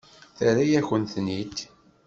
[0.37, 1.57] Terra-yakent-ten-id.